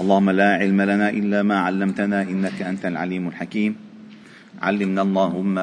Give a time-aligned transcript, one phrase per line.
[0.00, 3.76] اللهم لا علم لنا إلا ما علمتنا إنك أنت العليم الحكيم.
[4.62, 5.54] علمنا اللهم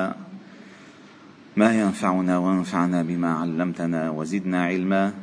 [1.58, 5.14] ما ينفعنا وانفعنا بما علمتنا وزدنا علما.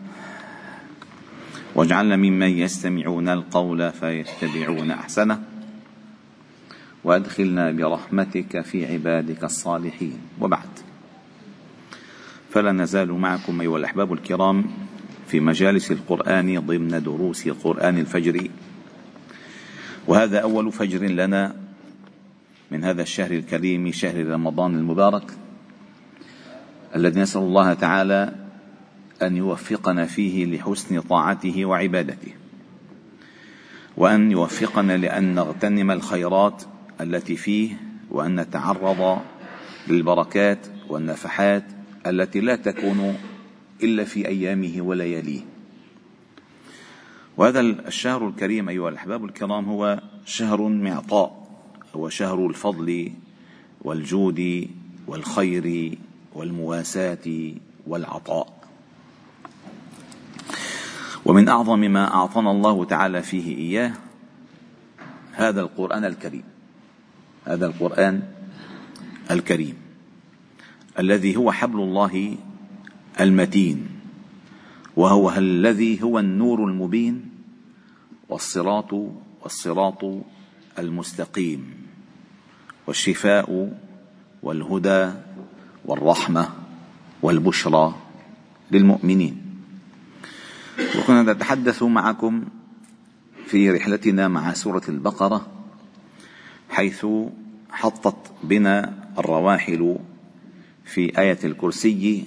[1.74, 5.42] واجعلنا ممن يستمعون القول فيتبعون أحسنه.
[7.04, 10.18] وأدخلنا برحمتك في عبادك الصالحين.
[10.40, 10.72] وبعد.
[12.50, 14.64] فلا نزال معكم أيها الأحباب الكرام
[15.26, 18.48] في مجالس القرآن ضمن دروس قرآن الفجر.
[20.08, 21.56] وهذا أول فجر لنا
[22.70, 25.32] من هذا الشهر الكريم شهر رمضان المبارك
[26.96, 28.34] الذي نسأل الله تعالى
[29.22, 32.32] أن يوفقنا فيه لحسن طاعته وعبادته
[33.96, 36.62] وأن يوفقنا لأن نغتنم الخيرات
[37.00, 37.76] التي فيه
[38.10, 39.20] وأن نتعرض
[39.88, 41.64] للبركات والنفحات
[42.06, 43.16] التي لا تكون
[43.82, 45.57] إلا في أيامه ولياليه.
[47.38, 51.48] وهذا الشهر الكريم أيها الأحباب الكرام هو شهر معطاء
[51.96, 53.12] هو شهر الفضل
[53.80, 54.68] والجود
[55.06, 55.98] والخير
[56.34, 57.54] والمواساة
[57.86, 58.58] والعطاء.
[61.24, 63.92] ومن أعظم ما أعطانا الله تعالى فيه إياه
[65.32, 66.44] هذا القرآن الكريم
[67.44, 68.22] هذا القرآن
[69.30, 69.74] الكريم
[70.98, 72.36] الذي هو حبل الله
[73.20, 73.88] المتين
[74.96, 77.27] وهو الذي هو النور المبين
[78.28, 78.92] والصراط
[79.42, 80.04] والصراط
[80.78, 81.74] المستقيم
[82.86, 83.72] والشفاء
[84.42, 85.12] والهدى
[85.84, 86.48] والرحمة
[87.22, 87.94] والبشرى
[88.70, 89.44] للمؤمنين.
[90.98, 92.44] وكنا نتحدث معكم
[93.46, 95.46] في رحلتنا مع سورة البقرة
[96.70, 97.06] حيث
[97.70, 99.96] حطت بنا الرواحل
[100.84, 102.24] في آية الكرسي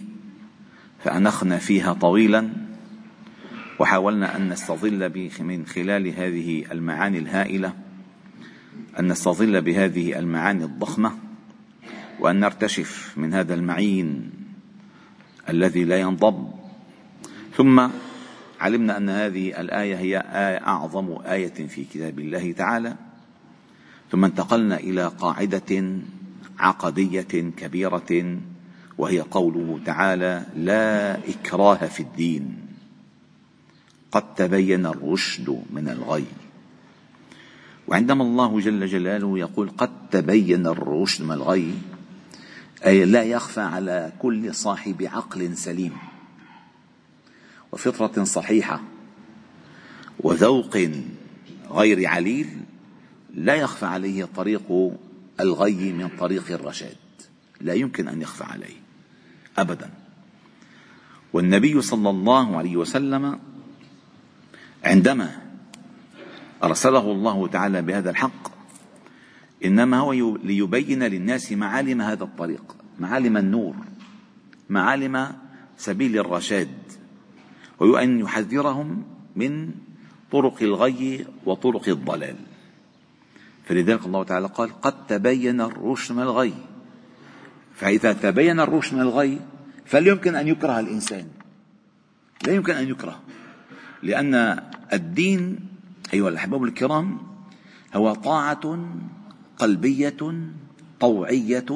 [1.03, 2.49] فأنخنا فيها طويلا
[3.81, 7.73] وحاولنا أن نستظل من خلال هذه المعاني الهائلة
[8.99, 11.11] أن نستظل بهذه المعاني الضخمة
[12.19, 14.31] وأن نرتشف من هذا المعين
[15.49, 16.51] الذي لا ينضب.
[17.55, 17.87] ثم
[18.59, 22.95] علمنا أن هذه الآية هي آية أعظم آية في كتاب الله تعالى.
[24.11, 25.99] ثم انتقلنا إلى قاعدة
[26.59, 28.37] عقدية كبيرة
[28.97, 32.60] وهي قوله تعالى لا إكراه في الدين
[34.11, 36.25] قد تبين الرشد من الغي.
[37.87, 41.73] وعندما الله جل جلاله يقول قد تبين الرشد من الغي
[42.85, 45.97] أي لا يخفى على كل صاحب عقل سليم.
[47.71, 48.81] وفطرة صحيحة
[50.19, 50.77] وذوق
[51.71, 52.47] غير عليل
[53.33, 54.91] لا يخفى عليه طريق
[55.39, 56.95] الغي من طريق الرشاد.
[57.61, 58.75] لا يمكن أن يخفى عليه
[59.57, 59.89] ابدا.
[61.33, 63.39] والنبي صلى الله عليه وسلم
[64.83, 65.41] عندما
[66.63, 68.51] أرسله الله تعالى بهذا الحق
[69.65, 73.75] إنما هو ليبين للناس معالم هذا الطريق معالم النور
[74.69, 75.33] معالم
[75.77, 76.77] سبيل الرشاد
[77.79, 79.03] وأن يحذرهم
[79.35, 79.71] من
[80.31, 82.35] طرق الغي وطرق الضلال.
[83.65, 86.53] فلذلك الله تعالى قال قد تبين الرشد من الغي.
[87.75, 89.39] فإذا تبين الرشد من الغي
[89.85, 91.27] فلا يمكن أن يكره الإنسان.
[92.47, 93.19] لا يمكن أن يكره.
[94.03, 94.59] لأن
[94.93, 95.59] الدين
[96.13, 97.17] أيها الأحباب الكرام
[97.95, 98.85] هو طاعة
[99.57, 100.21] قلبية
[100.99, 101.71] طوعية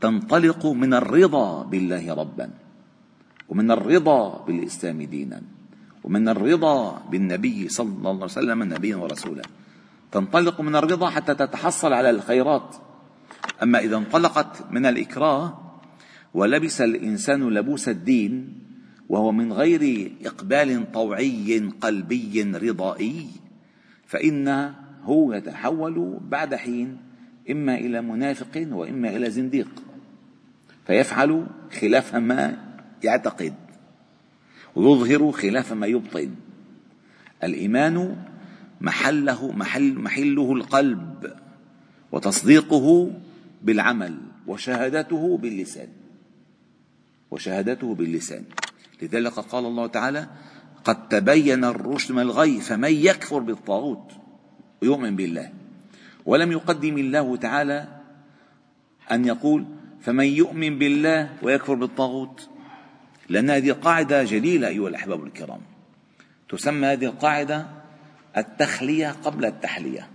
[0.00, 2.50] تنطلق من الرضا بالله ربا
[3.48, 5.42] ومن الرضا بالإسلام دينا
[6.04, 9.42] ومن الرضا بالنبي صلى الله عليه وسلم نبيا ورسولا.
[10.12, 12.76] تنطلق من الرضا حتى تتحصل على الخيرات.
[13.62, 15.58] أما إذا انطلقت من الإكراه
[16.34, 18.58] ولبس الإنسان لبوس الدين
[19.08, 23.26] وهو من غير إقبال طوعي قلبي رضائي
[24.06, 24.74] فإنه
[25.08, 26.96] يتحول بعد حين
[27.50, 29.68] إما إلى منافق وإما إلى زنديق
[30.86, 31.46] فيفعل
[31.80, 32.58] خلاف ما
[33.04, 33.54] يعتقد
[34.74, 36.30] ويظهر خلاف ما يبطن.
[37.44, 38.16] الإيمان
[38.80, 41.32] محله محل محله القلب
[42.12, 43.10] وتصديقه
[43.62, 45.88] بالعمل وشهادته باللسان
[47.30, 48.44] وشهادته باللسان.
[49.04, 50.28] لذلك قال الله تعالى
[50.84, 54.12] قد تبين الرشد من الغي فمن يكفر بالطاغوت
[54.82, 55.52] ويؤمن بالله.
[56.26, 57.88] ولم يقدم الله تعالى
[59.12, 59.64] أن يقول
[60.00, 62.48] فمن يؤمن بالله ويكفر بالطاغوت.
[63.28, 65.60] لأن هذه قاعدة جليلة أيها الأحباب الكرام.
[66.48, 67.66] تسمى هذه القاعدة
[68.36, 70.08] التخلية قبل التحلية.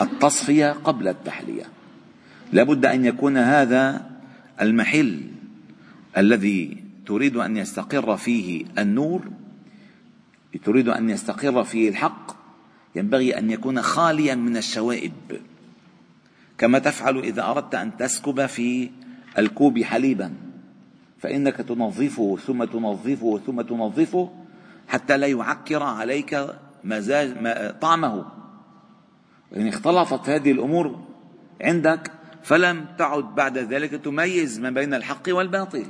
[0.00, 1.64] التصفية قبل التحلية.
[2.52, 4.10] لابد أن يكون هذا
[4.60, 5.20] المحل
[6.16, 9.30] الذي تريد أن يستقر فيه النور
[10.64, 12.36] تريد أن يستقر فيه الحق
[12.94, 15.12] ينبغي أن يكون خاليا من الشوائب.
[16.58, 18.90] كما تفعل إذا أردت أن تسكب في
[19.38, 20.32] الكوب حليبا
[21.18, 24.30] فإنك تنظفه ثم تنظفه ثم تنظفه
[24.88, 26.46] حتى لا يعكر عليك
[26.84, 27.34] مزاج
[27.80, 28.26] طعمه.
[29.56, 31.00] إن اختلطت هذه الأمور
[31.60, 32.12] عندك
[32.42, 35.86] فلم تعد بعد ذلك تميز ما بين الحق والباطل.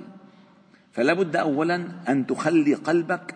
[0.92, 3.34] فلا بد أولا أن تخلي قلبك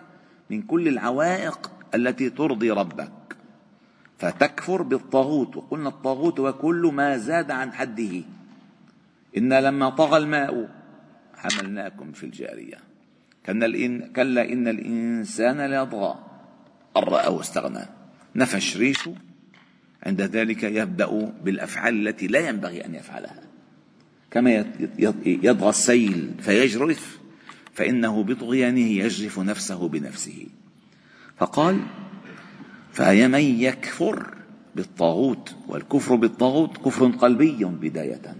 [0.49, 3.11] من كل العوائق التي ترضي ربك.
[4.17, 5.57] فتكفر بالطاغوت.
[5.57, 8.21] وقلنا الطاغوت هو كل ما زاد عن حده.
[9.37, 10.69] إنا لما طغى الماء
[11.35, 12.77] حملناكم في الجارية.
[14.15, 16.15] كلا إن الإنسان ليطغى.
[16.97, 17.85] أن رآه استغنى
[18.35, 19.15] نفش ريشه
[20.03, 23.41] عند ذلك يبدأ بالأفعال التي لا ينبغي أن يفعلها.
[24.31, 24.65] كما
[25.25, 27.24] يطغى السيل فيجرف.
[27.75, 30.47] فإنه بطغيانه يجرف نفسه بنفسه.
[31.37, 31.79] فقال
[32.91, 34.33] فمن يكفر
[34.75, 38.35] بالطاغوت والكفر بالطاغوت كفر قلبي بداية.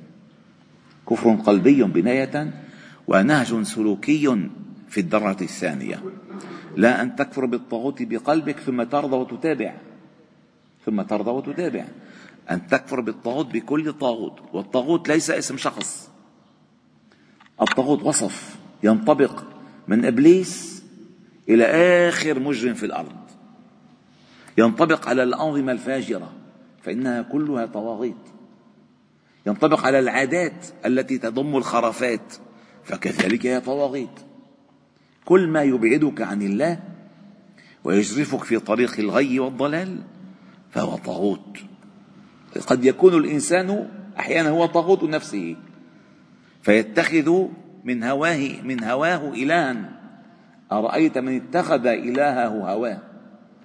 [1.10, 2.54] كفر قلبي بناية
[3.08, 4.50] ونهج سلوكي
[4.90, 6.04] في الدرة الثانية.
[6.78, 9.76] لا أن تكفر بالطاغوت بقلبك ثم ترضى وتتابع.
[10.86, 11.86] ثم ترضى وتتابع.
[12.52, 14.40] أن تكفر بالطاغوت بكل طاغوت.
[14.54, 16.10] والطاغوت ليس اسم شخص.
[17.62, 18.65] الطاغوت وصف.
[18.86, 19.44] ينطبق
[19.88, 20.84] من إبليس
[21.50, 21.66] إلى
[22.10, 23.16] آخر مجرم في الأرض.
[24.58, 26.32] ينطبق على الأنظمة الفاجرة
[26.84, 28.16] فإنها كلها طواغيت
[29.46, 32.34] ينطبق على العادات التي تضم الخرافات
[32.84, 34.20] فكذلك هي طواغيت
[35.26, 36.80] كل ما يبعدك عن الله
[37.84, 40.02] ويجرفك في طريق الغي والضلال
[40.72, 41.58] فهو طاغوت.
[42.68, 43.90] قد يكون الإنسان
[44.20, 45.56] أحيانا هو طاغوت نفسه
[46.62, 47.48] فيتخذ
[47.86, 49.92] من هواه من هواه إلها.
[50.72, 53.00] أرأيت من اتخذ إلهه هواه؟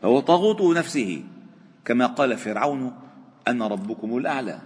[0.02, 1.22] فهو طاغوت نفسه.
[1.84, 2.92] كما قال فرعون
[3.48, 4.58] أنا ربكم الأعلى.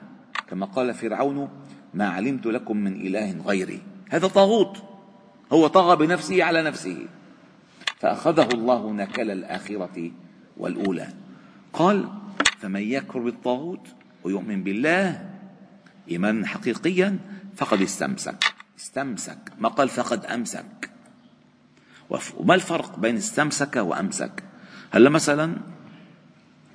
[0.49, 1.49] كما قال فرعون
[1.95, 3.83] ما علمت لكم من إله غيري.
[4.11, 4.83] هذا طاغوت.
[5.53, 7.07] هو طغى بنفسه على نفسه.
[7.99, 10.11] فأخذه الله نكل الآخرة
[10.57, 11.09] والأولى.
[11.73, 12.09] قال
[12.59, 13.87] فمن يكفر بالطاغوت
[14.25, 15.31] ويؤمن بالله
[16.11, 17.19] إيمانا حقيقيا
[17.57, 18.54] فقد استمسك.
[18.79, 19.38] استمسك.
[19.59, 20.91] ما قال فقد أمسك.
[22.37, 24.43] وما الفرق بين استمسك وأمسك؟
[24.91, 25.56] هلا مثلا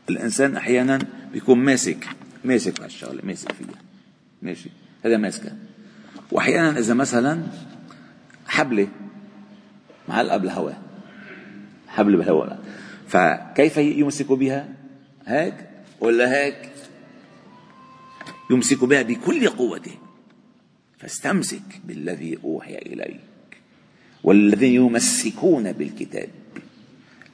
[0.09, 0.99] الإنسان أحيانا
[1.33, 2.07] بيكون ماسك
[2.43, 3.81] ماسك هالشغلة ماسك فيها.
[4.41, 4.69] ماشي؟
[5.05, 5.51] هذا ماسكة
[6.31, 7.43] وأحيانا إذا مثلا
[8.47, 8.87] حبلة
[10.09, 10.81] معلقة بالهواء
[11.87, 12.63] حبل بالهواء.
[13.07, 14.69] فكيف يمسك بها؟
[15.25, 15.69] هيك؟
[15.99, 16.71] ولا هيك؟
[18.51, 19.97] يمسك بها بكل قوته.
[20.99, 23.19] فاستمسك بالذي أوحي إليك
[24.23, 26.29] والذين يمسكون بالكتاب.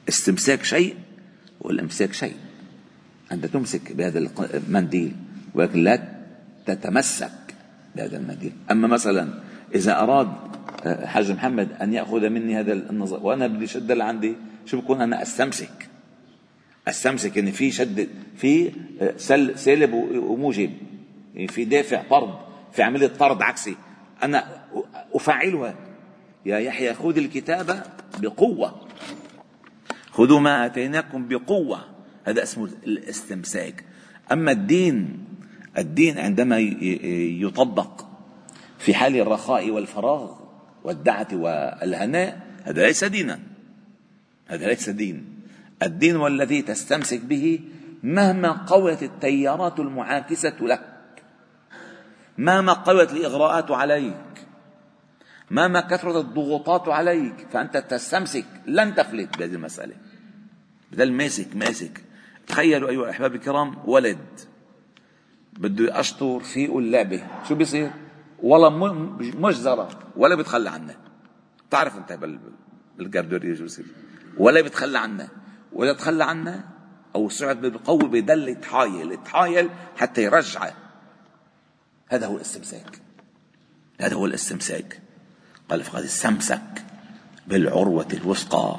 [0.08, 0.94] استمساك شيء
[1.60, 2.36] والامساك شيء.
[3.32, 4.18] أنت تمسك بهذا
[4.54, 5.12] المنديل
[5.54, 6.02] ولكن لا
[6.66, 7.54] تتمسك
[7.96, 8.52] بهذا المنديل.
[8.70, 9.40] أما مثلا
[9.74, 10.28] إذا أراد
[10.84, 14.34] آه، حاج محمد أن يأخذ مني هذا النظر وأنا بدي شد اللي عندي
[14.66, 15.88] شو بكون أنا؟ أستمسك.
[16.88, 18.70] أستمسك يعني في شد في
[19.00, 20.70] آه، سل سالب وموجب
[21.34, 22.45] يعني في دافع طرد.
[22.72, 23.76] في عملية طرد عكسي.
[24.22, 24.64] أنا
[25.14, 25.74] افعلها
[26.46, 27.86] يا يحيى خذ الكتاب
[28.18, 28.88] بقوة.
[30.10, 31.80] خذوا ما آتيناكم بقوة.
[32.24, 33.84] هذا اسمه الاستمساك.
[34.32, 35.24] أما الدين
[35.78, 38.06] الدين عندما يطبق
[38.78, 40.32] في حال الرخاء والفراغ
[40.84, 43.40] والدعة والهناء هذا ليس دينا.
[44.48, 45.24] هذا ليس دين.
[45.82, 47.60] الدين والذي تستمسك به
[48.02, 50.95] مهما قوت التيارات المعاكسة لك.
[52.38, 54.46] مهما قوت الإغراءات عليك.
[55.50, 57.46] مهما كثرت الضغوطات عليك.
[57.52, 59.94] فأنت تستمسك لن تفلت بهذه المسألة.
[60.92, 62.04] بدل ماسك ماسك.
[62.46, 64.40] تخيلوا أيها الأحباب الكرام ولد.
[65.52, 67.26] بده يقشطر فيه اللعبة.
[67.48, 67.90] شو بيصير؟
[68.42, 68.70] والله
[69.38, 69.88] مجزرة.
[70.16, 70.96] ولا بيتخلى عنها
[71.68, 72.18] بتعرف أنت
[72.98, 73.84] بالجاردورية شو بيصير
[74.38, 75.28] ولا بيتخلى عنها
[75.72, 76.64] وإذا تخلى عنها
[77.14, 79.12] أو سرعة بالقوة بيضل يتحايل.
[79.12, 80.72] يتحايل حتى يرجعه.
[82.08, 83.00] هذا هو الاستمساك.
[84.00, 85.00] هذا هو الاستمساك.
[85.68, 86.62] قال فقد استمسك
[87.46, 88.76] بالعروة الوثقى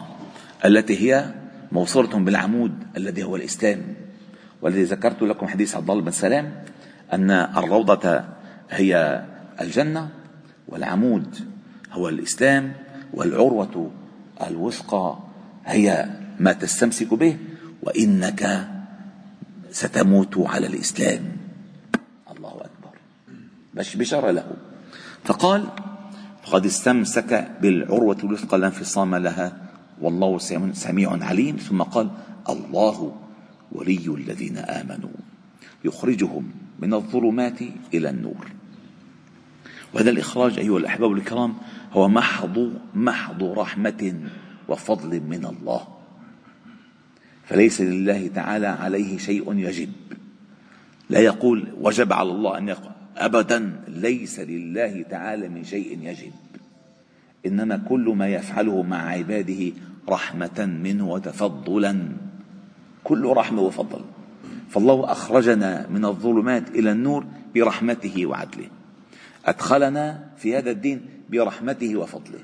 [0.65, 1.33] التي هي
[1.71, 3.95] موصولة بالعمود الذي هو الإسلام.
[4.61, 6.63] والذي ذكرت لكم حديث عبد الله بن سلام
[7.13, 8.23] أن الروضة
[8.69, 9.25] هي
[9.61, 10.09] الجنة
[10.67, 11.35] والعمود
[11.91, 12.73] هو الإسلام
[13.13, 13.91] والعروة
[14.47, 15.17] الوثقى
[15.65, 17.37] هي ما تستمسك به
[17.83, 18.67] وإنك
[19.71, 21.36] ستموت على الإسلام.
[23.77, 24.51] بش بشر له.
[25.23, 25.67] فقال
[26.43, 29.57] فقد استمسك بالعروة الوثقى لا انفصام لها
[30.01, 30.37] والله
[30.73, 31.55] سميع عليم.
[31.55, 32.09] ثم قال
[32.49, 33.15] الله
[33.71, 35.09] ولي الذين آمنوا.
[35.85, 37.61] يخرجهم من الظلمات
[37.93, 38.51] إلى النور.
[39.93, 41.53] وهذا الإخراج أيها الأحباب الكرام
[41.93, 44.13] هو محض محض رحمة
[44.67, 45.87] وفضل من الله.
[47.45, 49.89] فليس لله تعالى عليه شيء يجب.
[51.09, 52.67] لا يقول وجب على الله أن
[53.17, 56.31] أبدا ليس لله تعالى من شيء يجب.
[57.45, 59.71] إنما كل ما يفعله مع عباده
[60.09, 62.09] رحمة منه وتفضلا.
[63.03, 64.01] كل رحمة وفضل.
[64.69, 68.67] فالله أخرجنا من الظلمات إلى النور برحمته وعدله.
[69.45, 72.39] أدخلنا في هذا الدين برحمته وفضله.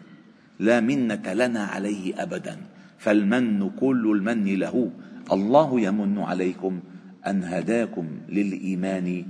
[0.60, 2.58] لا منة لنا عليه أبدا.
[2.98, 4.90] فالمن كل المن له.
[5.32, 6.80] الله يمن عليكم
[7.28, 9.26] أن هداكم للإيمان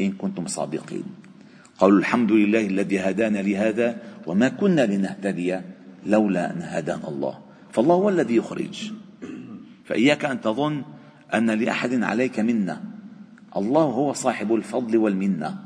[0.00, 1.04] إن كنتم صادقين.
[1.78, 5.60] قالوا الحمد لله الذي هدانا لهذا وما كنا لنهتدي
[6.06, 7.38] لولا أن هدانا الله.
[7.72, 8.92] فالله هو الذي يخرج.
[9.84, 10.82] فإياك أن تظن
[11.34, 12.82] أن لأحد عليك منة.
[13.56, 15.58] الله هو صاحب الفضل والمنة.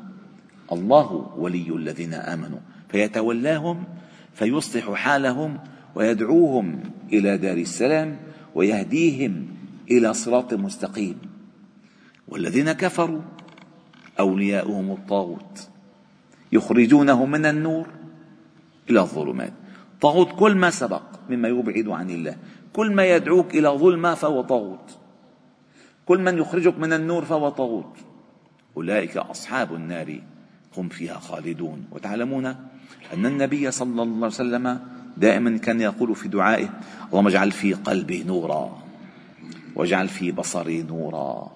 [0.73, 2.59] الله ولي الذين آمنوا.
[2.88, 3.85] فيتولاهم
[4.35, 5.59] فيصلح حالهم
[5.95, 6.81] ويدعوهم
[7.12, 8.17] إلى دار السلام
[8.55, 9.47] ويهديهم
[9.91, 11.19] إلى صراط مستقيم.
[12.29, 13.21] والذين كفروا
[14.23, 15.69] أولياؤهم الطاغوت.
[16.52, 17.87] يخرجونه من النور
[18.91, 19.52] إلى الظلمات.
[20.00, 22.37] طاغوت كل ما سبق مما يبعد عن الله.
[22.73, 24.99] كل ما يدعوك إلى ظلمة فهو طاغوت.
[26.07, 27.97] كل من يخرجك من النور فهو طاغوت.
[28.76, 30.21] أولئك أصحاب النار
[30.76, 31.85] هم فيها خالدون.
[31.93, 32.47] وتعلمون
[33.12, 34.81] أن النبي صلى الله عليه وسلم
[35.17, 36.69] دائما كان يقول في دعائه
[37.09, 38.79] اللهم اجعل في قلبي نورا
[39.76, 41.52] واجعل في بصري نورا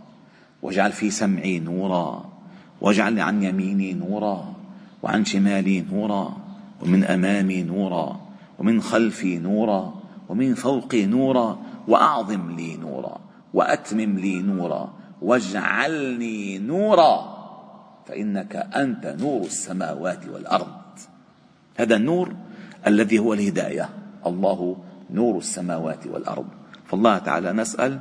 [0.62, 2.35] واجعل في سمعي نورا.
[2.80, 4.54] واجعل عن يميني نورا
[5.02, 6.36] وعن شمالي نورا
[6.82, 8.20] ومن أمامي نورا
[8.58, 9.94] ومن خلفي نورا
[10.28, 13.18] ومن فوقي نورا وأعظم لي نورا
[13.54, 14.92] وأتمم لي نورا
[15.22, 17.36] واجعلني نورا
[18.06, 20.76] فإنك أنت نور السماوات والأرض.
[21.76, 22.34] هذا النور
[22.86, 23.88] الذي هو الهداية.
[24.26, 24.76] الله
[25.10, 26.46] نور السماوات والأرض.
[26.86, 28.00] فالله تعالى نسأل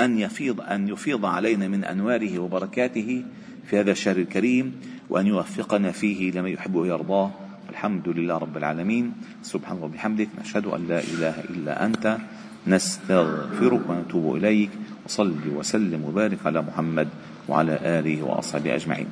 [0.00, 3.24] أن يفيض أن يفيض علينا من أنواره وبركاته
[3.66, 4.72] في هذا الشهر الكريم
[5.10, 7.30] وأن يوفقنا فيه لما يحب ويرضاه.
[7.70, 9.12] الحمد لله رب العالمين.
[9.42, 10.28] سبحانه وبحمدك.
[10.40, 12.18] نشهد أن لا إله إلا أنت.
[12.66, 14.70] نستغفرك ونتوب إليك.
[15.06, 17.08] وصل وسلم وبارك على محمد
[17.48, 19.06] وعلى آله وأصحابه أجمعين.